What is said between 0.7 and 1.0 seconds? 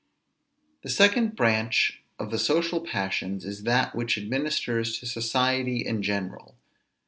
The